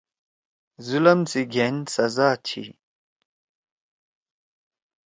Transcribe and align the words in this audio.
ظلم 0.87 1.19
سی 1.31 1.41
گھین 1.53 1.75
سزا 1.93 2.29
چھی 2.47 2.63